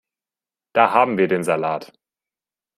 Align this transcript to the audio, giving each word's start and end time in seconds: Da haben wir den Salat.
Da 0.73 0.95
haben 0.95 1.19
wir 1.19 1.27
den 1.27 1.43
Salat. 1.43 1.93